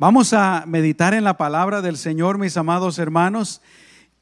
[0.00, 3.60] Vamos a meditar en la palabra del Señor, mis amados hermanos.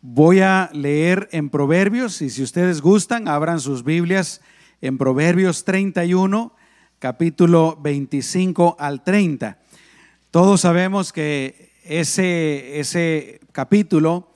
[0.01, 4.41] Voy a leer en Proverbios y si ustedes gustan, abran sus Biblias
[4.80, 6.52] en Proverbios 31,
[6.99, 9.59] capítulo 25 al 30.
[10.32, 14.32] Todos sabemos que ese, ese capítulo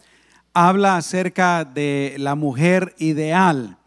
[0.55, 3.79] habla acerca de la mujer ideal.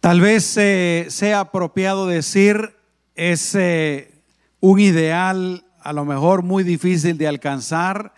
[0.00, 2.76] Tal vez eh, sea apropiado decir
[3.14, 4.12] es eh,
[4.60, 8.14] un ideal a lo mejor muy difícil de alcanzar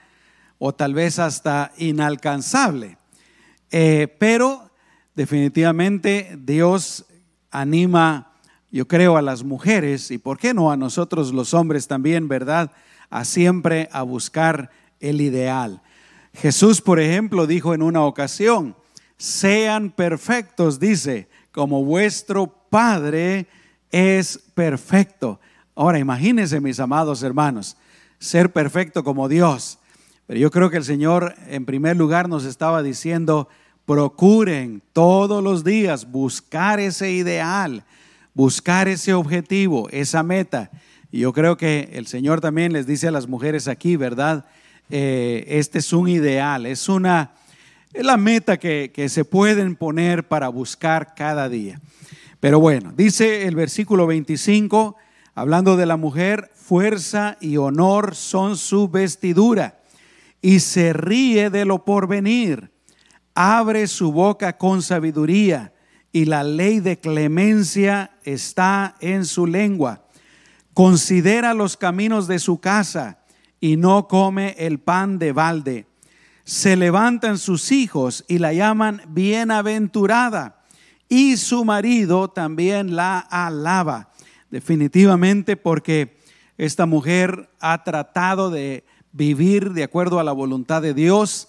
[0.58, 2.98] o tal vez hasta inalcanzable.
[3.70, 4.70] Eh, pero
[5.14, 7.06] definitivamente Dios
[7.50, 8.32] anima,
[8.70, 12.72] yo creo, a las mujeres y por qué no a nosotros los hombres también, ¿verdad?
[13.10, 15.82] A siempre a buscar el ideal.
[16.34, 18.76] Jesús, por ejemplo, dijo en una ocasión,
[19.16, 23.46] sean perfectos, dice, como vuestro Padre
[23.92, 25.40] es perfecto.
[25.76, 27.76] Ahora imagínense, mis amados hermanos,
[28.20, 29.78] ser perfecto como Dios.
[30.26, 33.48] Pero yo creo que el Señor en primer lugar nos estaba diciendo,
[33.84, 37.84] procuren todos los días buscar ese ideal,
[38.34, 40.70] buscar ese objetivo, esa meta.
[41.10, 44.46] Y yo creo que el Señor también les dice a las mujeres aquí, ¿verdad?
[44.90, 47.32] Eh, este es un ideal, es una,
[47.92, 51.80] es la meta que, que se pueden poner para buscar cada día.
[52.38, 54.96] Pero bueno, dice el versículo 25,
[55.34, 59.80] hablando de la mujer, fuerza y honor son su vestidura
[60.40, 62.70] y se ríe de lo porvenir.
[63.34, 65.72] Abre su boca con sabiduría
[66.12, 70.04] y la ley de clemencia está en su lengua.
[70.72, 73.18] Considera los caminos de su casa
[73.60, 75.86] y no come el pan de balde.
[76.44, 80.62] Se levantan sus hijos y la llaman bienaventurada
[81.08, 84.13] y su marido también la alaba
[84.54, 86.16] definitivamente porque
[86.58, 91.48] esta mujer ha tratado de vivir de acuerdo a la voluntad de Dios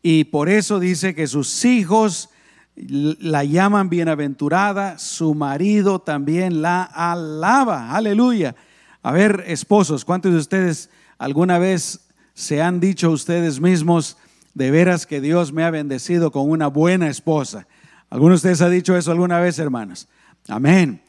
[0.00, 2.30] y por eso dice que sus hijos
[2.74, 7.90] la llaman bienaventurada, su marido también la alaba.
[7.90, 8.56] Aleluya.
[9.02, 10.88] A ver, esposos, ¿cuántos de ustedes
[11.18, 14.16] alguna vez se han dicho ustedes mismos,
[14.54, 17.66] de veras que Dios me ha bendecido con una buena esposa?
[18.08, 20.08] ¿Alguno de ustedes ha dicho eso alguna vez, hermanos?
[20.48, 21.02] Amén.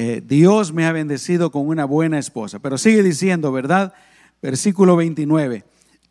[0.00, 2.60] Eh, Dios me ha bendecido con una buena esposa.
[2.60, 3.94] Pero sigue diciendo, ¿verdad?
[4.40, 5.64] Versículo 29.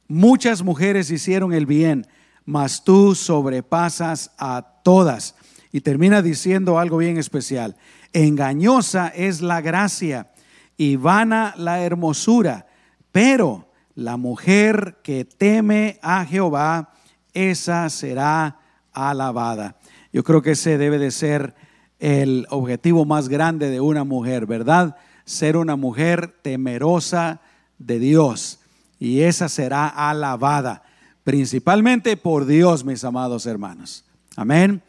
[0.09, 2.06] Muchas mujeres hicieron el bien,
[2.44, 5.36] mas tú sobrepasas a todas.
[5.72, 7.78] Y termina diciendo algo bien especial.
[8.12, 10.31] Engañosa es la gracia
[10.75, 12.68] y vana la hermosura,
[13.14, 16.92] pero la mujer que teme a Jehová,
[17.34, 18.59] esa será
[18.92, 19.78] alabada.
[20.12, 21.56] Yo creo que ese debe de ser
[22.00, 24.97] el objetivo más grande de una mujer, ¿verdad?
[25.25, 27.41] Ser una mujer temerosa
[27.78, 28.59] de Dios.
[29.00, 30.84] Y esa será alabada,
[31.24, 34.06] principalmente por Dios, mis amados hermanos.
[34.36, 34.81] Amén.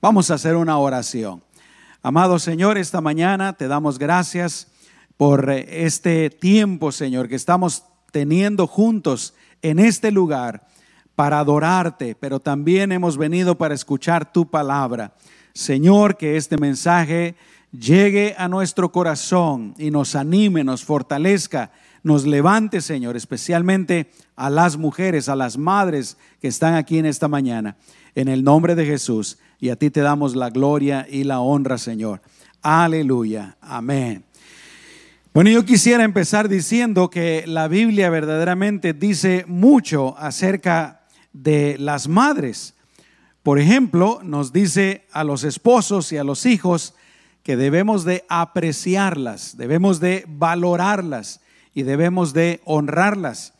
[0.00, 1.42] Vamos a hacer una oración.
[2.02, 4.68] Amado Señor, esta mañana te damos gracias
[5.16, 10.66] por este tiempo, Señor, que estamos teniendo juntos en este lugar
[11.16, 15.14] para adorarte, pero también hemos venido para escuchar tu palabra.
[15.56, 17.34] Señor, que este mensaje
[17.72, 21.72] llegue a nuestro corazón y nos anime, nos fortalezca,
[22.02, 27.26] nos levante, Señor, especialmente a las mujeres, a las madres que están aquí en esta
[27.26, 27.76] mañana.
[28.14, 29.38] En el nombre de Jesús.
[29.58, 32.20] Y a ti te damos la gloria y la honra, Señor.
[32.60, 33.56] Aleluya.
[33.62, 34.24] Amén.
[35.32, 42.75] Bueno, yo quisiera empezar diciendo que la Biblia verdaderamente dice mucho acerca de las madres.
[43.46, 46.94] Por ejemplo, nos dice a los esposos y a los hijos
[47.44, 51.40] que debemos de apreciarlas, debemos de valorarlas
[51.72, 53.54] y debemos de honrarlas.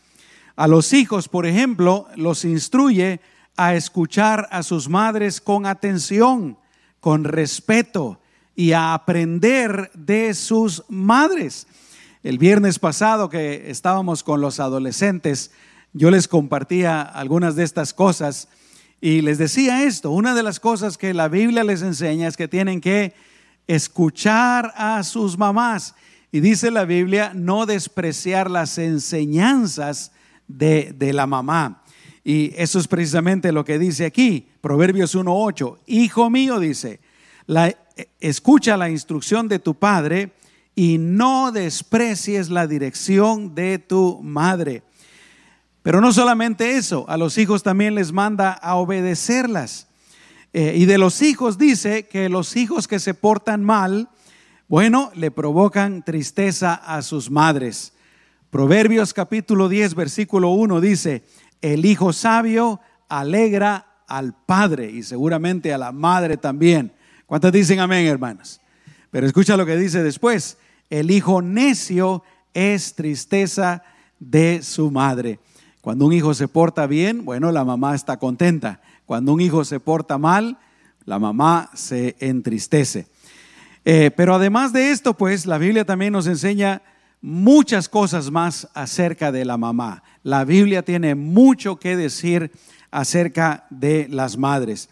[0.56, 3.20] A los hijos, por ejemplo, los instruye
[3.56, 6.58] a escuchar a sus madres con atención,
[6.98, 8.18] con respeto
[8.56, 11.68] y a aprender de sus madres.
[12.24, 15.52] El viernes pasado que estábamos con los adolescentes,
[15.92, 18.48] yo les compartía algunas de estas cosas
[19.00, 22.48] y les decía esto, una de las cosas que la Biblia les enseña es que
[22.48, 23.14] tienen que
[23.66, 25.94] escuchar a sus mamás.
[26.32, 30.12] Y dice la Biblia, no despreciar las enseñanzas
[30.48, 31.82] de, de la mamá.
[32.24, 35.78] Y eso es precisamente lo que dice aquí, Proverbios 1.8.
[35.86, 36.98] Hijo mío, dice,
[38.18, 40.32] escucha la instrucción de tu padre
[40.74, 44.82] y no desprecies la dirección de tu madre
[45.86, 49.86] pero no solamente eso, a los hijos también les manda a obedecerlas.
[50.52, 54.08] Eh, y de los hijos dice que los hijos que se portan mal,
[54.66, 57.92] bueno, le provocan tristeza a sus madres.
[58.50, 61.22] Proverbios capítulo 10, versículo 1 dice,
[61.62, 66.92] el hijo sabio alegra al padre y seguramente a la madre también.
[67.26, 68.60] ¿Cuántos dicen amén, hermanos?
[69.12, 70.58] Pero escucha lo que dice después,
[70.90, 72.24] el hijo necio
[72.54, 73.84] es tristeza
[74.18, 75.38] de su madre.
[75.86, 78.80] Cuando un hijo se porta bien, bueno, la mamá está contenta.
[79.04, 80.58] Cuando un hijo se porta mal,
[81.04, 83.06] la mamá se entristece.
[83.84, 86.82] Eh, pero además de esto, pues la Biblia también nos enseña
[87.20, 90.02] muchas cosas más acerca de la mamá.
[90.24, 92.50] La Biblia tiene mucho que decir
[92.90, 94.88] acerca de las madres.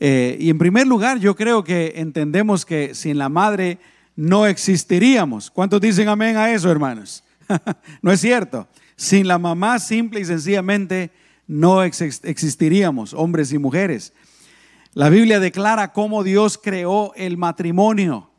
[0.00, 3.78] Eh, y en primer lugar, yo creo que entendemos que sin la madre
[4.16, 5.50] no existiríamos.
[5.50, 7.22] ¿Cuántos dicen amén a eso, hermanos?
[8.00, 8.66] no es cierto.
[8.96, 11.10] Sin la mamá, simple y sencillamente,
[11.46, 14.12] no existiríamos, hombres y mujeres.
[14.94, 18.30] La Biblia declara cómo Dios creó el matrimonio,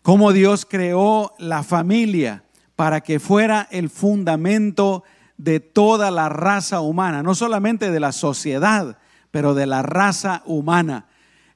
[0.00, 2.44] cómo Dios creó la familia
[2.76, 5.04] para que fuera el fundamento
[5.36, 8.98] de toda la raza humana, no solamente de la sociedad,
[9.30, 11.06] pero de la raza humana.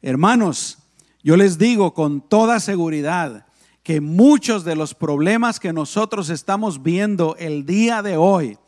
[0.03, 0.79] Hermanos,
[1.23, 3.46] yo les digo con toda seguridad
[3.87, 8.59] que muchos de los problemas que nosotros estamos viendo el día de hoy,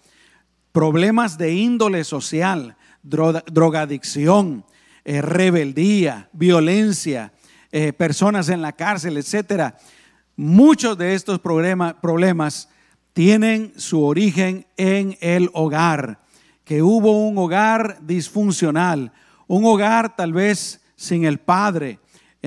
[0.70, 4.64] problemas de índole social, drogadicción,
[5.04, 7.32] eh, rebeldía, violencia,
[7.72, 9.76] eh, personas en la cárcel, etcétera.
[10.36, 12.68] Muchos de estos problemas
[13.12, 16.20] tienen su origen en el hogar,
[16.62, 19.10] que hubo un hogar disfuncional,
[19.48, 21.98] un hogar tal vez sin el padre.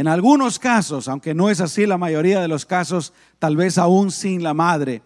[0.02, 4.10] En algunos casos, aunque no es así la mayoría de los casos, tal vez aún
[4.10, 5.04] sin la madre.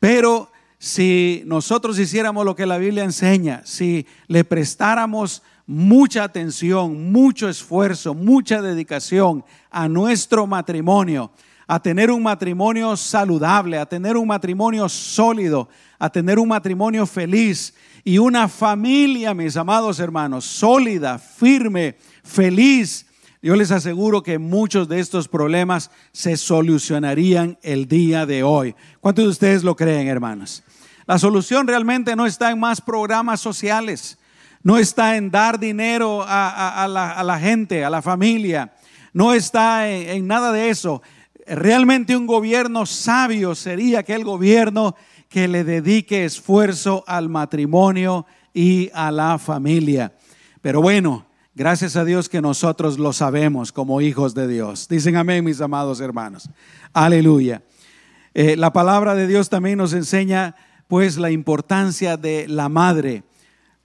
[0.00, 7.46] Pero si nosotros hiciéramos lo que la Biblia enseña, si le prestáramos mucha atención, mucho
[7.46, 11.30] esfuerzo, mucha dedicación a nuestro matrimonio,
[11.66, 15.68] a tener un matrimonio saludable, a tener un matrimonio sólido,
[15.98, 23.11] a tener un matrimonio feliz y una familia, mis amados hermanos, sólida, firme, feliz.
[23.42, 28.74] Yo les aseguro que muchos de estos problemas se solucionarían el día de hoy.
[29.00, 30.62] ¿Cuántos de ustedes lo creen, hermanos?
[31.06, 34.18] La solución realmente no está en más programas sociales
[34.62, 38.72] no está en dar dinero a, la, gente, a la familia,
[39.12, 41.02] no está en, nada de eso.
[41.46, 44.94] Realmente un gobierno sabio sería aquel gobierno
[45.28, 50.12] que le dedique esfuerzo al matrimonio y a la familia.
[50.60, 54.88] Pero bueno, gracias a Dios que nosotros lo sabemos como hijos de Dios.
[54.88, 56.48] Dicen amén, mis amados hermanos.
[56.92, 57.62] Aleluya.
[58.34, 60.56] Eh, la palabra de Dios también nos enseña
[60.88, 63.24] pues la importancia de la madre.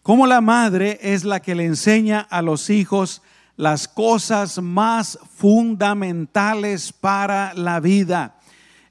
[0.02, 3.22] Como la madre es la que le enseña a los hijos
[3.58, 8.36] las cosas más fundamentales para la vida,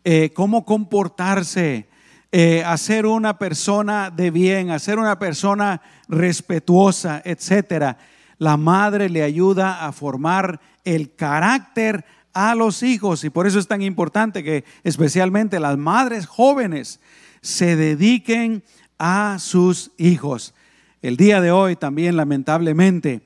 [0.05, 1.89] eh, cómo comportarse,
[2.33, 7.97] eh, hacer una persona de bien, hacer una persona respetuosa, etcétera.
[8.39, 13.67] La madre le ayuda a formar el carácter a los hijos y por eso es
[13.67, 17.01] tan importante que especialmente las madres jóvenes
[17.41, 18.63] se dediquen
[18.99, 20.55] a sus hijos.
[21.01, 23.23] El día de hoy también lamentablemente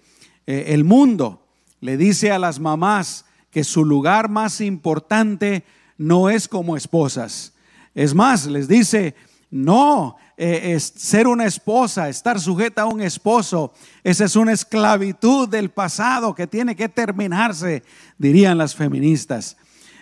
[0.47, 1.47] eh, el mundo
[1.81, 5.65] le dice a las mamás que su lugar más importante
[5.99, 7.53] no es como esposas.
[7.95, 9.15] Es más, les dice,
[9.51, 15.47] no, eh, es ser una esposa, estar sujeta a un esposo, esa es una esclavitud
[15.47, 17.83] del pasado que tiene que terminarse,
[18.17, 19.59] dirían las feministas.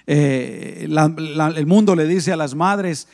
[0.06, 3.08] Eh, el mundo le dice a las madres,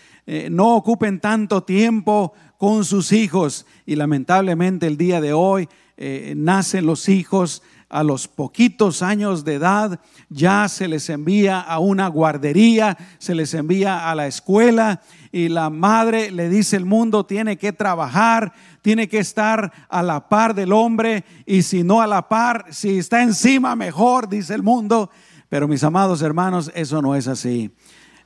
[0.51, 6.87] no ocupen tanto tiempo con sus hijos y lamentablemente el día de hoy eh, nacen
[6.87, 7.63] los hijos
[7.95, 13.55] a los poquitos años de edad, ya se les envía a una guardería, se les
[13.55, 19.09] envía a la escuela y la madre le dice el mundo tiene que trabajar, tiene
[19.09, 23.23] que estar a la par del hombre y si no a la par, si está
[23.23, 25.09] encima mejor, dice el mundo.
[25.49, 27.71] Pero mis amados hermanos, eso no es así.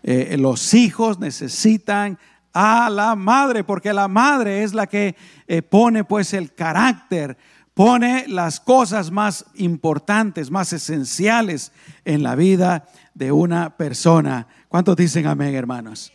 [0.02, 2.18] Eh, los hijos necesitan
[2.54, 5.14] a la madre, porque la madre es la que
[5.46, 7.36] eh, pone pues el carácter,
[7.78, 11.70] pone las cosas más importantes, más esenciales
[12.04, 14.48] en la vida de una persona.
[14.68, 16.12] ¿Cuántos dicen amén, hermanos?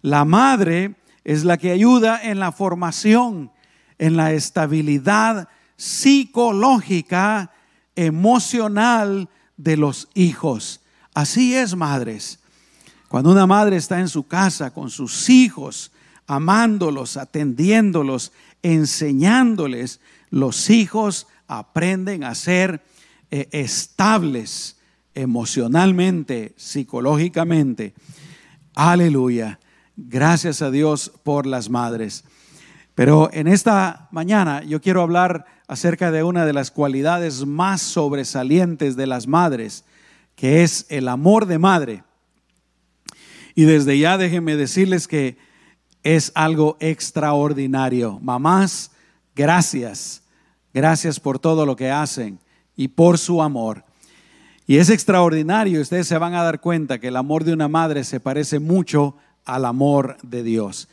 [0.00, 3.52] La madre es la que ayuda en la formación,
[3.98, 7.50] en la estabilidad psicológica,
[7.94, 9.28] emocional
[9.58, 10.80] de los hijos.
[11.12, 12.38] Así es, madres.
[13.08, 15.92] Cuando una madre está en su casa con sus hijos,
[16.26, 20.00] amándolos, atendiéndolos, enseñándoles,
[20.32, 22.82] los hijos aprenden a ser
[23.30, 24.80] eh, estables
[25.14, 27.92] emocionalmente, psicológicamente.
[28.74, 29.60] Aleluya.
[29.94, 32.24] Gracias a Dios por las madres.
[32.94, 38.96] Pero en esta mañana yo quiero hablar acerca de una de las cualidades más sobresalientes
[38.96, 39.84] de las madres,
[40.34, 42.04] que es el amor de madre.
[43.54, 45.36] Y desde ya déjenme decirles que
[46.02, 48.18] es algo extraordinario.
[48.20, 48.92] Mamás,
[49.36, 50.21] gracias.
[50.74, 52.38] Gracias por todo lo que hacen
[52.76, 53.84] y por su amor.
[54.66, 58.04] Y es extraordinario, ustedes se van a dar cuenta que el amor de una madre
[58.04, 60.88] se parece mucho al amor de Dios.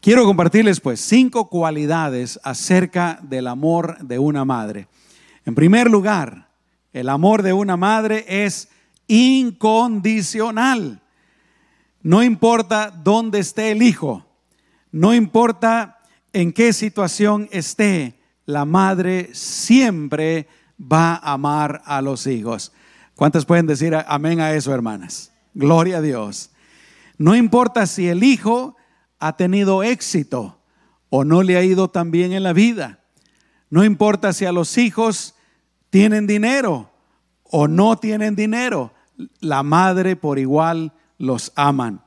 [0.00, 4.88] Quiero compartirles pues cinco cualidades acerca del amor de una madre.
[5.44, 6.48] En primer lugar,
[6.92, 8.68] el amor de una madre es
[9.06, 11.00] incondicional.
[12.02, 14.26] No importa dónde esté el hijo,
[14.90, 16.00] no importa
[16.32, 20.48] en qué situación esté, la madre siempre
[20.80, 22.72] va a amar a los hijos.
[23.14, 25.32] ¿Cuántas pueden decir amén a eso, hermanas?
[25.54, 26.50] Gloria a Dios.
[27.18, 28.76] No importa si el hijo
[29.18, 30.58] ha tenido éxito
[31.08, 33.00] o no le ha ido tan bien en la vida.
[33.70, 35.34] No importa si a los hijos
[35.90, 36.90] tienen dinero
[37.44, 38.92] o no tienen dinero.
[39.40, 42.02] La madre por igual los aman.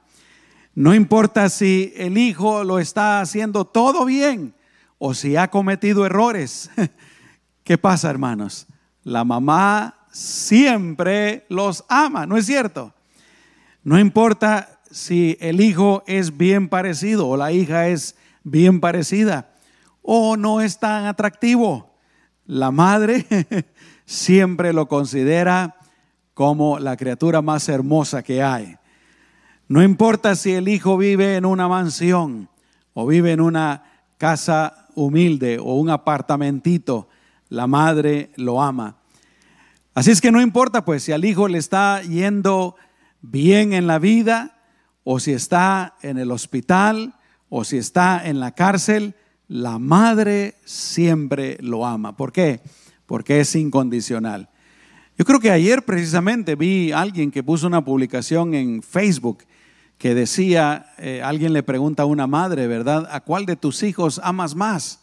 [0.74, 4.54] No importa si el hijo lo está haciendo todo bien
[4.98, 6.70] o si ha cometido errores.
[7.64, 8.68] ¿Qué pasa, hermanos?
[9.04, 12.94] La mamá siempre los ama, ¿no es cierto?
[13.84, 19.52] No importa si el hijo es bien parecido o la hija es bien parecida
[20.02, 21.96] o no es tan atractivo.
[22.46, 23.26] La madre
[24.06, 25.76] siempre lo considera
[26.34, 28.78] como la criatura más hermosa que hay.
[29.68, 32.50] No importa si el hijo vive en una mansión
[32.94, 33.84] o vive en una
[34.18, 37.08] casa humilde o un apartamentito,
[37.50, 38.98] la madre lo ama.
[39.94, 42.76] Así es que no importa pues si al hijo le está yendo
[43.22, 44.56] bien en la vida,
[45.06, 47.14] o si está en el hospital
[47.48, 49.14] o si está en la cárcel,
[49.48, 52.18] la madre siempre lo ama.
[52.18, 52.62] ¿Por qué?
[53.06, 54.50] Porque es incondicional.
[55.18, 59.44] Yo creo que ayer precisamente vi a alguien que puso una publicación en Facebook
[59.98, 63.08] que decía, eh, alguien le pregunta a una madre, ¿verdad?
[63.12, 65.00] ¿A cuál de tus hijos amas más?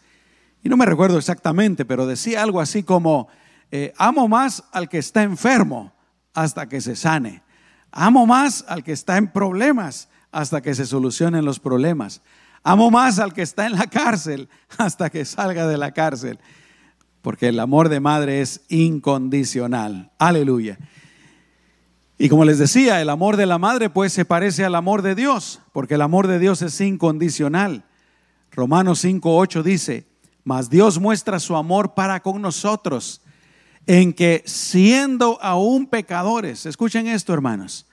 [0.62, 3.28] Y no me recuerdo exactamente, pero decía algo así como,
[3.70, 5.92] eh, amo más al que está enfermo
[6.34, 7.42] hasta que se sane.
[7.90, 12.22] Amo más al que está en problemas hasta que se solucionen los problemas.
[12.62, 16.38] Amo más al que está en la cárcel hasta que salga de la cárcel.
[17.22, 20.10] Porque el amor de madre es incondicional.
[20.18, 20.78] Aleluya.
[22.18, 25.14] Y como les decía, el amor de la madre pues se parece al amor de
[25.14, 27.84] Dios, porque el amor de Dios es incondicional.
[28.52, 30.06] Romanos 5.8 dice,
[30.44, 33.22] mas Dios muestra su amor para con nosotros
[33.86, 37.86] en que siendo aún pecadores, escuchen esto hermanos,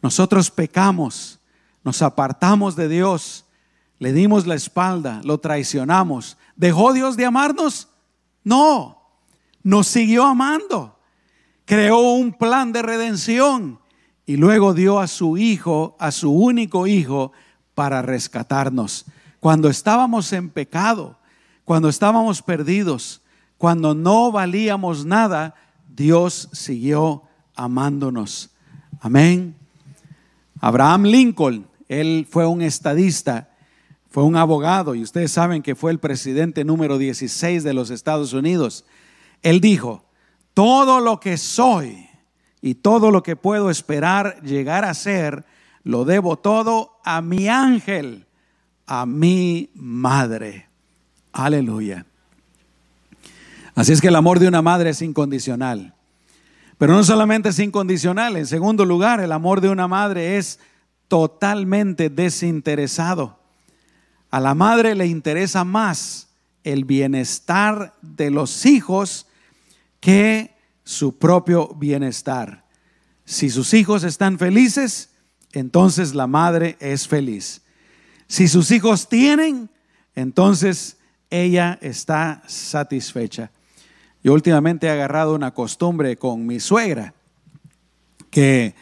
[0.00, 1.38] nosotros pecamos,
[1.84, 3.44] nos apartamos de Dios,
[3.98, 6.36] le dimos la espalda, lo traicionamos.
[6.56, 7.88] ¿Dejó Dios de amarnos?
[8.42, 9.00] No,
[9.62, 10.98] nos siguió amando.
[11.64, 13.78] Creó un plan de redención
[14.26, 17.32] y luego dio a su hijo, a su único hijo,
[17.74, 19.06] para rescatarnos.
[19.40, 21.18] Cuando estábamos en pecado,
[21.64, 23.22] cuando estábamos perdidos,
[23.58, 25.54] cuando no valíamos nada,
[25.88, 27.22] Dios siguió
[27.54, 28.50] amándonos.
[29.00, 29.56] Amén.
[30.60, 33.50] Abraham Lincoln, él fue un estadista,
[34.10, 38.32] fue un abogado y ustedes saben que fue el presidente número 16 de los Estados
[38.32, 38.84] Unidos.
[39.42, 40.04] Él dijo,
[40.54, 42.08] todo lo que soy
[42.60, 45.44] y todo lo que puedo esperar llegar a ser,
[45.82, 48.26] lo debo todo a mi ángel,
[48.86, 50.68] a mi madre.
[51.32, 52.06] Aleluya.
[53.74, 55.94] Así es que el amor de una madre es incondicional.
[56.78, 60.58] Pero no solamente es incondicional, en segundo lugar, el amor de una madre es
[61.08, 63.38] totalmente desinteresado.
[64.30, 66.28] A la madre le interesa más
[66.64, 69.26] el bienestar de los hijos
[70.02, 70.50] que
[70.82, 72.66] su propio bienestar.
[73.24, 75.10] Si sus hijos están felices,
[75.52, 77.62] entonces la madre es feliz.
[78.26, 79.70] Si sus hijos tienen,
[80.16, 80.96] entonces
[81.30, 83.52] ella está satisfecha.
[84.24, 87.14] Yo últimamente he agarrado una costumbre con mi suegra,
[88.28, 88.74] que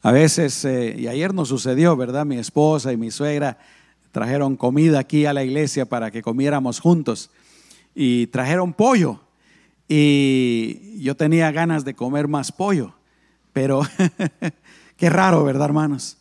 [0.00, 2.24] a veces, eh, y ayer nos sucedió, ¿verdad?
[2.24, 3.58] Mi esposa y mi suegra
[4.12, 7.30] trajeron comida aquí a la iglesia para que comiéramos juntos
[7.96, 9.27] y trajeron pollo.
[9.88, 12.94] Y yo tenía ganas de comer más pollo,
[13.54, 13.82] pero
[14.96, 16.18] qué raro, ¿verdad, hermanos?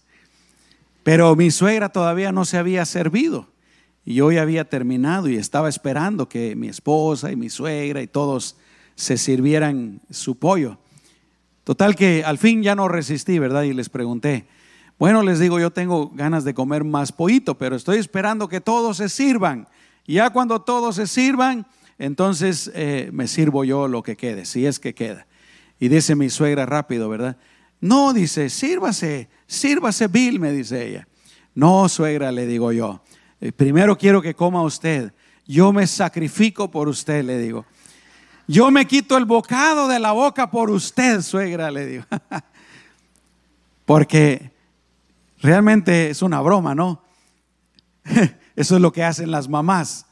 [1.03, 3.47] Pero mi suegra todavía no se había servido
[4.05, 8.07] y yo ya había terminado y estaba esperando que mi esposa y mi suegra y
[8.07, 8.55] todos
[8.95, 10.77] se sirvieran su pollo.
[11.65, 13.63] Total que al fin ya no resistí, ¿verdad?
[13.63, 14.47] Y les pregunté,
[14.97, 18.95] Bueno, les digo, yo tengo ganas de comer más pollito, pero estoy esperando que todos
[18.95, 19.67] se sirvan.
[20.07, 21.67] Ya cuando todos se sirvan,
[21.99, 25.27] entonces eh, me sirvo yo lo que quede, si es que queda.
[25.79, 27.37] Y dice mi suegra rápido, ¿verdad?
[27.79, 31.07] No, dice, sírvase, sírvase Bill, me dice ella.
[31.53, 33.01] No, suegra, le digo yo.
[33.41, 35.13] Eh, primero quiero que coma usted.
[35.45, 37.65] Yo me sacrifico por usted, le digo.
[38.47, 42.05] Yo me quito el bocado de la boca por usted, suegra, le digo.
[43.85, 44.51] Porque
[45.39, 47.01] realmente es una broma, ¿no?
[48.55, 50.05] Eso es lo que hacen las mamás.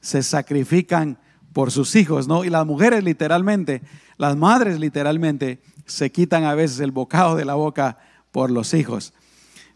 [0.00, 1.18] Se sacrifican
[1.56, 2.44] por sus hijos, ¿no?
[2.44, 3.80] Y las mujeres literalmente,
[4.18, 7.96] las madres literalmente, se quitan a veces el bocado de la boca
[8.30, 9.14] por los hijos.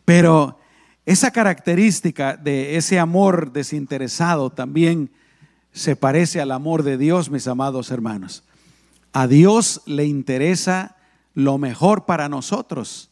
[0.05, 0.59] Pero
[1.07, 5.11] esa característica de ese amor desinteresado también
[5.73, 8.45] se parece al amor de Dios, mis amados hermanos.
[9.15, 10.97] A Dios le interesa
[11.33, 13.09] lo mejor para nosotros.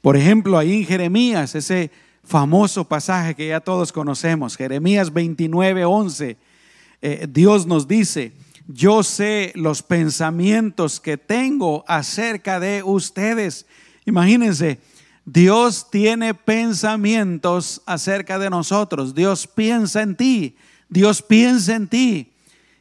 [0.00, 1.92] Por ejemplo, ahí en Jeremías, ese
[2.24, 6.53] famoso pasaje que ya todos conocemos, Jeremías 29, 11,
[7.02, 8.32] eh, Dios nos dice,
[8.66, 13.66] yo sé los pensamientos que tengo acerca de ustedes.
[14.06, 14.80] Imagínense,
[15.26, 19.14] Dios tiene pensamientos acerca de nosotros.
[19.14, 20.56] Dios piensa en ti.
[20.88, 22.32] Dios piensa en ti.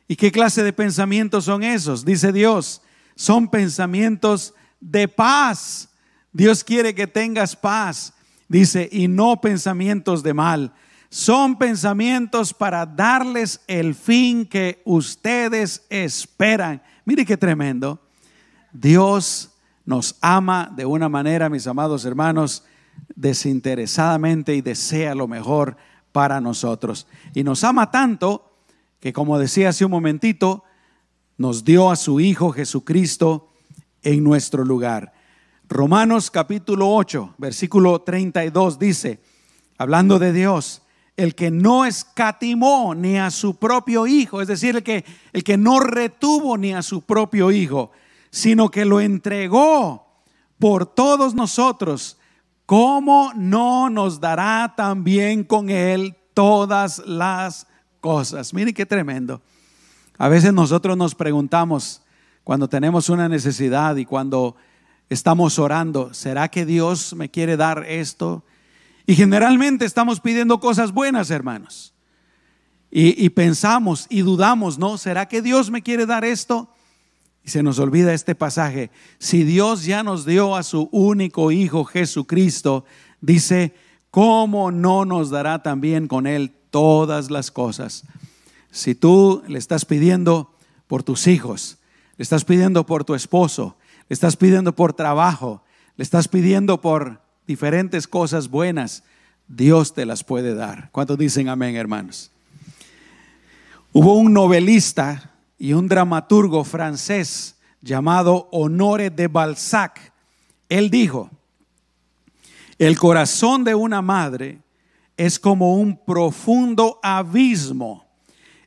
[0.07, 2.05] ¿Y qué clase de pensamientos son esos?
[2.05, 2.81] Dice Dios,
[3.15, 5.89] son pensamientos de paz.
[6.31, 8.13] Dios quiere que tengas paz.
[8.47, 10.73] Dice, y no pensamientos de mal
[11.13, 16.81] son pensamientos para darles el fin que ustedes esperan.
[17.05, 18.01] Mire qué tremendo.
[18.71, 19.51] Dios
[19.85, 22.63] nos ama de una manera, mis amados hermanos,
[23.13, 25.77] desinteresadamente y desea lo mejor
[26.11, 27.05] para nosotros.
[27.35, 28.57] Y nos ama tanto
[28.99, 30.63] que, como decía hace un momentito,
[31.37, 33.53] nos dio a su Hijo Jesucristo
[34.01, 35.13] en nuestro lugar.
[35.69, 39.21] Romanos capítulo 8, versículo 32 dice,
[39.77, 40.82] hablando de Dios,
[41.15, 45.57] el que no escatimó ni a su propio hijo, es decir, el que, el que
[45.57, 47.91] no retuvo ni a su propio hijo,
[48.31, 50.07] sino que lo entregó
[50.57, 52.17] por todos nosotros,
[52.65, 57.67] ¿cómo no nos dará también con él todas las
[57.99, 58.53] cosas?
[58.53, 59.41] Mire qué tremendo.
[60.17, 62.01] A veces nosotros nos preguntamos
[62.43, 64.55] cuando tenemos una necesidad y cuando
[65.09, 68.43] estamos orando, ¿será que Dios me quiere dar esto?
[69.05, 71.93] Y generalmente estamos pidiendo cosas buenas, hermanos.
[72.95, 74.99] Y, pensamos y dudamos, ¿no?
[74.99, 76.69] ¿Será que Dios me quiere dar esto?
[77.43, 78.91] Y se nos olvida este pasaje.
[79.17, 82.85] Si Dios ya nos dio a su único Hijo Jesucristo,
[83.19, 83.73] dice,
[84.11, 88.03] ¿cómo no nos dará también con Él todas las cosas?
[88.69, 91.79] Si tú le estás pidiendo por tus hijos,
[92.17, 93.75] le estás pidiendo por tu esposo,
[94.07, 95.63] le estás pidiendo por trabajo,
[95.97, 99.03] le estás pidiendo por diferentes cosas buenas,
[99.47, 100.89] Dios te las puede dar.
[100.91, 102.31] ¿Cuántos dicen amén, hermanos?
[103.91, 110.13] Hubo un novelista y un dramaturgo francés llamado Honore de Balzac.
[110.69, 111.29] Él dijo,
[112.79, 114.61] el corazón de una madre
[115.15, 118.05] es como un profundo abismo.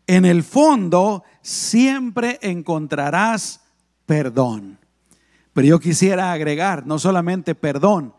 [0.07, 3.61] En el fondo siempre encontrarás
[4.07, 4.79] perdón.
[5.53, 8.15] Pero yo quisiera agregar no solamente perdón,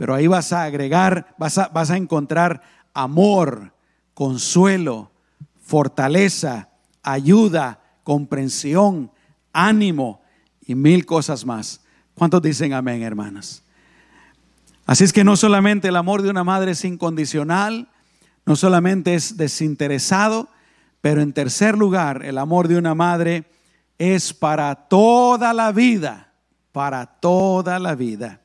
[0.00, 2.62] pero ahí vas a agregar, vas a, vas a encontrar
[2.94, 3.74] amor,
[4.14, 5.10] consuelo,
[5.62, 6.70] fortaleza,
[7.02, 9.10] ayuda, comprensión,
[9.52, 10.22] ánimo
[10.66, 11.82] y mil cosas más.
[12.14, 13.62] ¿Cuántos dicen amén, hermanas?
[14.86, 17.90] Así es que no solamente el amor de una madre es incondicional,
[18.46, 20.48] no solamente es desinteresado,
[21.02, 23.44] pero en tercer lugar, el amor de una madre
[23.98, 26.32] es para toda la vida,
[26.72, 28.40] para toda la vida.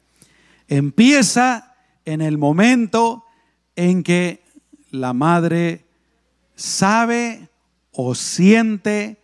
[0.68, 1.76] Empieza
[2.06, 3.26] en el momento
[3.76, 4.44] en que
[4.92, 5.86] la madre
[6.56, 7.50] sabe
[7.92, 9.22] o siente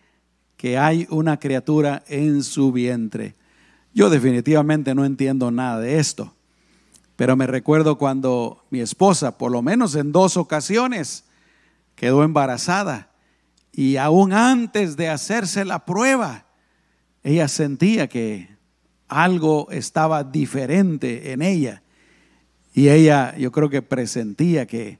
[0.58, 3.36] que hay una criatura en su vientre.
[3.94, 6.36] Yo definitivamente no entiendo nada de esto,
[7.16, 11.26] pero me recuerdo cuando mi esposa, por lo menos en dos ocasiones,
[11.96, 13.12] quedó embarazada
[13.72, 16.46] y aún antes de hacerse la prueba,
[17.24, 18.51] ella sentía que
[19.12, 21.84] algo estaba diferente en ella.
[22.74, 25.00] Y ella, yo creo que presentía que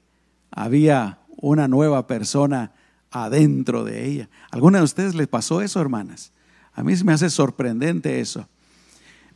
[0.50, 2.72] había una nueva persona
[3.10, 4.28] adentro de ella.
[4.50, 6.30] ¿Alguna de ustedes les pasó eso, hermanas?
[6.74, 8.46] A mí se me hace sorprendente eso.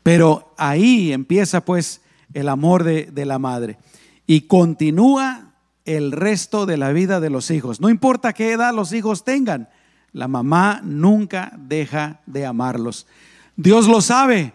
[0.02, 2.02] Pero ahí empieza pues
[2.34, 3.78] el amor de, de la madre.
[4.26, 5.54] Y continúa
[5.86, 7.80] el resto de la vida de los hijos.
[7.80, 9.70] No importa qué edad los hijos tengan,
[10.12, 13.06] la mamá nunca deja de amarlos.
[13.56, 14.52] Dios lo sabe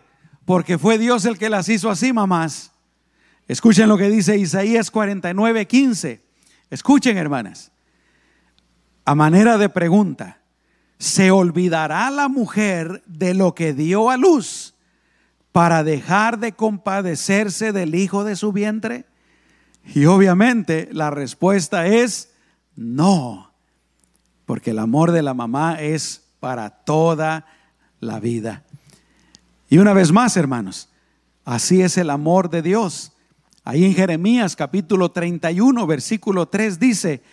[0.51, 2.73] porque fue Dios el que las hizo así, mamás.
[3.47, 6.21] Escuchen lo que dice Isaías 49, 15.
[6.69, 7.71] Escuchen, hermanas.
[9.05, 10.41] A manera de pregunta,
[10.97, 14.73] ¿se olvidará la mujer de lo que dio a luz
[15.53, 19.05] para dejar de compadecerse del hijo de su vientre?
[19.95, 22.33] Y obviamente la respuesta es
[22.75, 23.53] no,
[24.43, 27.45] porque el amor de la mamá es para toda
[28.01, 28.65] la vida.
[29.71, 30.89] Y una vez más, hermanos,
[31.45, 33.13] así es el amor de Dios.
[33.63, 37.23] Ahí en Jeremías capítulo 31, versículo 3 dice,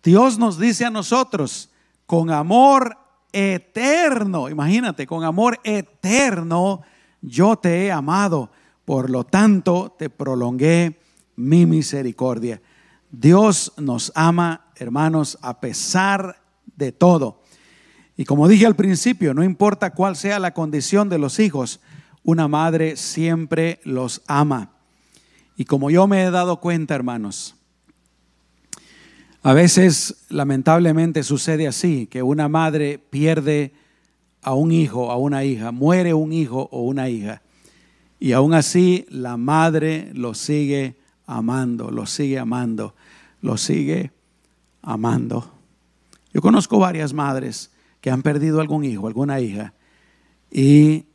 [0.00, 1.70] Dios nos dice a nosotros,
[2.06, 2.96] con amor
[3.32, 6.82] eterno, imagínate, con amor eterno,
[7.20, 8.52] yo te he amado,
[8.84, 11.00] por lo tanto te prolongué
[11.34, 12.62] mi misericordia.
[13.10, 16.40] Dios nos ama, hermanos, a pesar
[16.76, 17.42] de todo.
[18.16, 21.80] Y como dije al principio, no importa cuál sea la condición de los hijos,
[22.22, 24.70] una madre siempre los ama.
[25.56, 27.56] Y como yo me he dado cuenta, hermanos,
[29.42, 33.74] a veces lamentablemente sucede así, que una madre pierde
[34.42, 37.42] a un hijo, a una hija, muere un hijo o una hija.
[38.18, 40.96] Y aún así la madre lo sigue
[41.26, 42.94] amando, lo sigue amando,
[43.42, 44.12] lo sigue
[44.82, 45.50] amando.
[46.32, 47.70] Yo conozco varias madres
[48.04, 49.72] que han perdido algún hijo, alguna hija,
[50.50, 51.06] y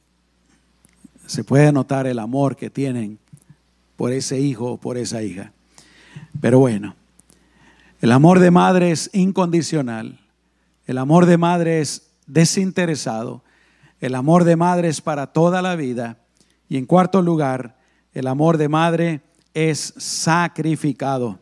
[1.27, 3.19] se puede notar el amor que tienen
[3.95, 5.51] por ese hijo o por esa hija.
[6.41, 6.95] Pero bueno,
[8.01, 10.19] el amor de madre es incondicional,
[10.87, 13.43] el amor de madre es desinteresado,
[14.01, 16.17] el amor de madre es para toda la vida,
[16.69, 17.77] y en cuarto lugar,
[18.15, 19.21] el amor de madre
[19.53, 21.37] es sacrificado.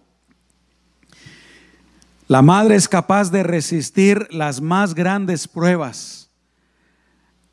[2.27, 6.29] La madre es capaz de resistir las más grandes pruebas,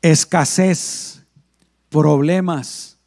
[0.01, 1.23] escasez,
[1.87, 2.99] problemas,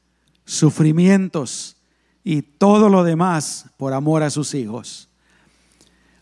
[0.47, 1.77] sufrimientos
[2.25, 5.11] y todo lo demás por amor a sus hijos.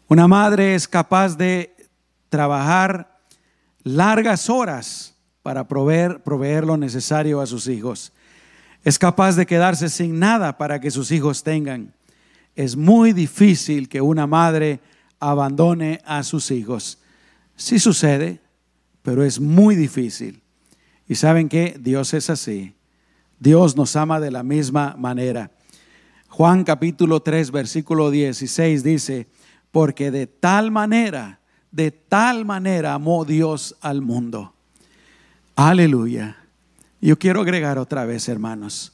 [0.08, 1.76] Una madre es capaz de
[2.28, 3.20] trabajar
[3.84, 8.12] largas horas para proveer, lo necesario a sus hijos.
[8.82, 11.94] Es capaz de quedarse sin nada para que sus hijos tengan.
[12.56, 14.80] Es muy difícil que una madre
[15.20, 16.98] abandone a sus hijos.
[17.56, 18.40] Sí sucede,
[19.02, 20.42] pero es muy difícil.
[21.08, 22.74] Y saben que Dios es así.
[23.38, 25.50] Dios nos ama de la misma manera.
[26.28, 29.28] Juan capítulo 3, versículo 16 dice,
[29.70, 34.54] porque de tal manera, de tal manera amó Dios al mundo.
[35.54, 36.36] Aleluya.
[37.00, 38.92] Yo quiero agregar otra vez, hermanos,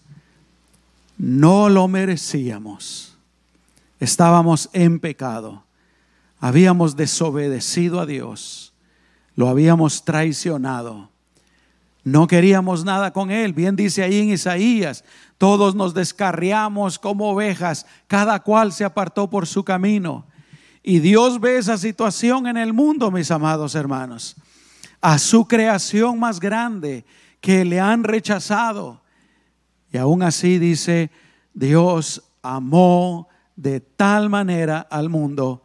[1.17, 3.17] no lo merecíamos.
[3.99, 5.65] Estábamos en pecado
[6.43, 8.75] habíamos desobedecido a Dios,
[9.37, 11.09] lo habíamos traicionado.
[12.03, 13.53] No queríamos nada con Él.
[13.53, 15.05] Bien dice ahí en Isaías,
[15.39, 20.27] todos nos descarriamos como ovejas, cada cual se apartó por su camino.
[20.83, 24.35] Y Dios ve esa situación en el mundo, mis amados hermanos,
[25.01, 27.05] a su creación más grande
[27.41, 29.01] que le han rechazado.
[29.93, 31.13] Y aún así dice,
[31.55, 35.63] Dios amó de tal manera al mundo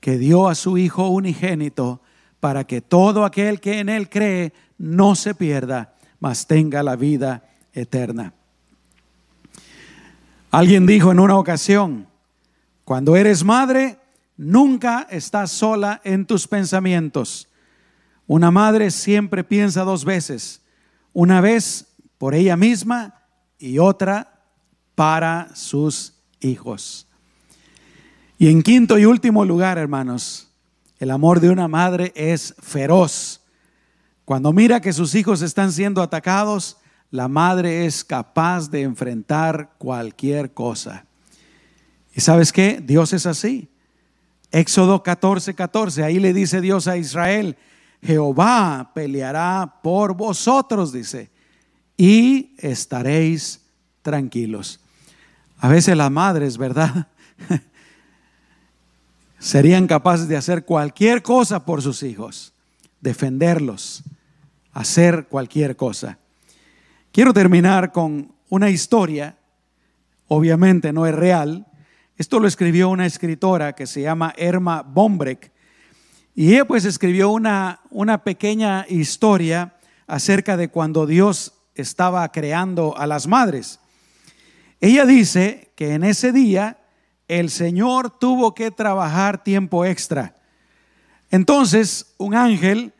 [0.00, 2.00] que dio a su Hijo unigénito
[2.40, 7.48] para que todo aquel que en Él cree no se pierda, mas tenga la vida
[7.72, 8.34] eterna.
[10.50, 12.06] Alguien dijo en una ocasión,
[12.84, 13.98] cuando eres madre,
[14.36, 17.48] nunca estás sola en tus pensamientos.
[18.26, 20.62] Una madre siempre piensa dos veces,
[21.12, 23.22] una vez por ella misma
[23.58, 24.42] y otra
[24.94, 27.05] para sus hijos.
[28.38, 30.48] Y en quinto y último lugar, hermanos,
[30.98, 33.40] el amor de una madre es feroz.
[34.26, 36.76] Cuando mira que sus hijos están siendo atacados,
[37.10, 41.06] la madre es capaz de enfrentar cualquier cosa.
[42.14, 42.82] ¿Y sabes qué?
[42.84, 43.70] Dios es así.
[44.50, 47.56] Éxodo 14, 14, ahí le dice Dios a Israel,
[48.02, 51.30] Jehová peleará por vosotros, dice,
[51.96, 53.62] y estaréis
[54.02, 54.80] tranquilos.
[55.58, 57.08] A veces las madres, ¿verdad?
[59.38, 62.52] serían capaces de hacer cualquier cosa por sus hijos,
[63.00, 64.02] defenderlos,
[64.72, 66.18] hacer cualquier cosa.
[67.12, 69.36] Quiero terminar con una historia,
[70.28, 71.66] obviamente no es real,
[72.16, 75.52] esto lo escribió una escritora que se llama Erma Bombrek,
[76.34, 79.74] y ella pues escribió una, una pequeña historia
[80.06, 83.80] acerca de cuando Dios estaba creando a las madres.
[84.80, 86.78] Ella dice que en ese día
[87.28, 90.34] el Señor tuvo que trabajar tiempo extra.
[91.30, 92.92] Entonces un ángel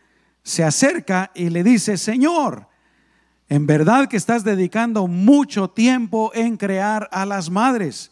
[0.43, 2.69] se acerca y le dice, Señor,
[3.49, 8.11] En verdad que estás dedicando mucho tiempo en crear a las madres.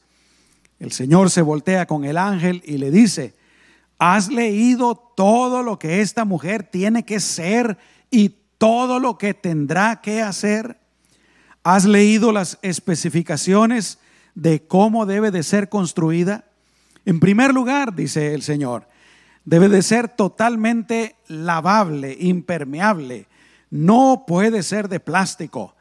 [0.78, 3.34] El Señor se voltea con el ángel y le dice,
[3.98, 7.78] ¿has leído todo lo que esta mujer tiene que ser
[8.10, 10.78] y todo lo que tendrá que hacer?
[11.64, 13.98] ¿Has leído las especificaciones
[14.34, 16.44] de cómo debe de ser construida?
[17.04, 18.88] En primer lugar, dice el Señor,
[19.44, 23.26] debe de ser totalmente lavable, impermeable,
[23.70, 25.74] no puede ser de plástico.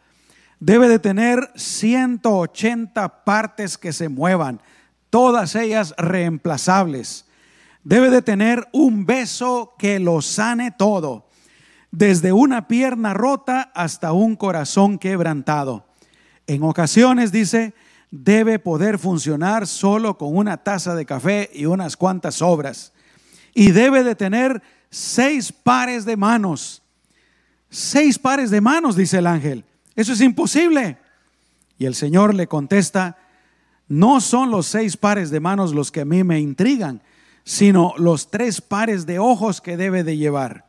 [0.59, 4.61] Debe de tener 180 partes que se muevan,
[5.09, 7.25] todas ellas reemplazables.
[7.83, 11.27] Debe de tener un beso que lo sane todo,
[11.91, 15.85] desde una pierna rota hasta un corazón quebrantado.
[16.47, 17.73] En ocasiones, dice,
[18.15, 22.93] debe poder funcionar solo con una taza de café y unas cuantas sobras.
[23.53, 26.83] Y debe de tener seis pares de manos
[27.73, 29.65] seis pares de manos, dice el ángel.
[29.95, 30.97] Eso es imposible.
[31.77, 33.17] Y el Señor le contesta,
[33.87, 37.01] no son los seis pares de manos los que a mí me intrigan,
[37.43, 40.65] sino los tres pares de ojos que debe de llevar.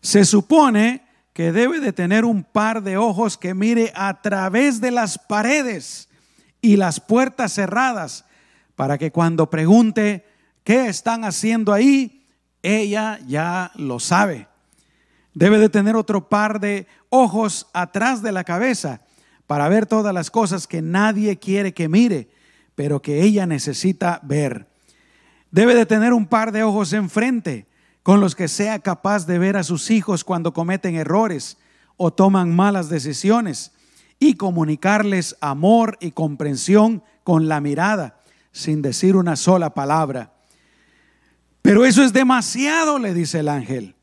[0.00, 1.02] Se supone
[1.34, 6.08] que debe de tener un par de ojos que mire a través de las paredes
[6.64, 8.24] y las puertas cerradas,
[8.74, 10.24] para que cuando pregunte
[10.64, 12.26] qué están haciendo ahí,
[12.62, 14.48] ella ya lo sabe.
[15.34, 19.02] Debe de tener otro par de ojos atrás de la cabeza
[19.46, 22.30] para ver todas las cosas que nadie quiere que mire,
[22.74, 24.66] pero que ella necesita ver.
[25.50, 27.66] Debe de tener un par de ojos enfrente
[28.02, 31.58] con los que sea capaz de ver a sus hijos cuando cometen errores
[31.98, 33.73] o toman malas decisiones
[34.18, 38.20] y comunicarles amor y comprensión con la mirada,
[38.52, 40.32] sin decir una sola palabra.
[41.62, 43.94] Pero eso es demasiado, le dice el ángel.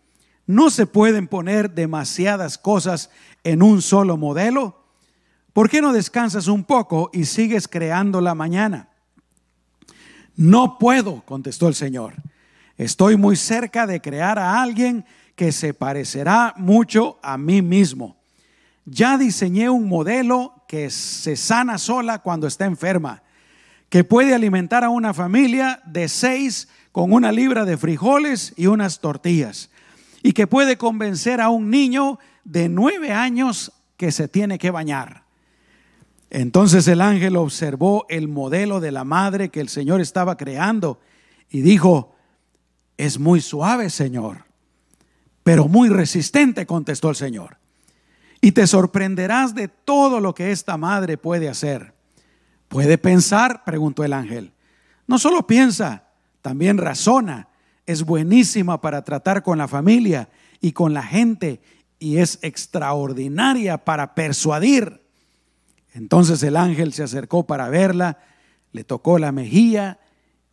[0.48, 3.10] No se pueden poner demasiadas cosas
[3.44, 4.84] en un solo modelo.
[5.54, 8.90] ¿Por qué no descansas un poco y sigues creando la mañana?
[10.36, 12.16] No puedo, contestó el Señor.
[12.78, 18.21] Estoy muy cerca de crear a alguien que se parecerá mucho a mí mismo.
[18.86, 23.24] Ya diseñé un modelo que se sana sola cuando está enferma,
[23.90, 29.00] que puede alimentar a una familia de seis con una libra de frijoles y unas
[29.00, 29.70] tortillas
[30.24, 35.24] y que puede convencer a un niño de nueve años que se tiene que bañar.
[36.30, 41.00] Entonces el ángel observó el modelo de la madre que el Señor estaba creando
[41.50, 42.16] y dijo,
[42.98, 44.46] es muy suave, Señor,
[45.44, 47.61] pero muy resistente, contestó el Señor.
[48.42, 51.94] Y te sorprenderás de todo lo que esta madre puede hacer.
[52.68, 53.64] ¿Puede pensar?
[53.64, 54.52] preguntó el ángel.
[55.08, 56.08] No solo piensa,
[56.42, 57.48] también razona
[57.86, 61.62] es buenísima para tratar con la familia y con la gente
[62.00, 65.02] y es extraordinaria para persuadir.
[65.94, 68.20] Entonces el ángel se acercó para verla,
[68.72, 70.00] le tocó la mejilla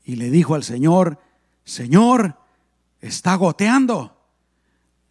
[0.04, 1.18] y le dijo al Señor,
[1.64, 2.36] Señor,
[3.00, 4.16] está goteando.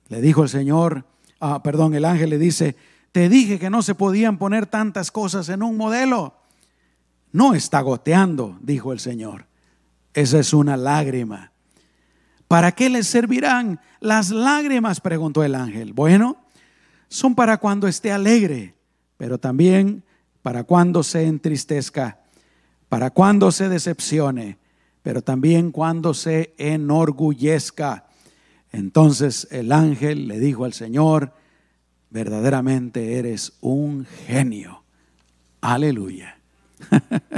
[0.10, 1.06] Le dijo el Señor,
[1.40, 2.76] ah, perdón, el ángel le dice,
[3.12, 6.36] te dije que no se podían poner tantas cosas en un modelo.
[7.32, 9.48] No está goteando, dijo el Señor.
[10.14, 11.52] Esa es una lágrima.
[12.48, 15.02] ¿Para qué les servirán las lágrimas?
[15.02, 15.94] preguntó el ángel.
[15.94, 16.38] Bueno,
[17.10, 18.76] son para cuando esté alegre,
[19.18, 20.04] pero también
[20.42, 22.22] para cuando se entristezca,
[22.90, 24.58] para cuando se decepcione,
[25.04, 28.07] pero también cuando se enorgullezca.
[28.72, 31.34] Entonces el ángel le dijo al Señor,
[32.10, 34.84] verdaderamente eres un genio.
[35.62, 36.40] Aleluya.